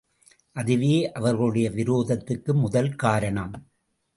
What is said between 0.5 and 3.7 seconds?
அதுவே அவர்களுடைய விரோதத்துக்கு முதல் காரணம்.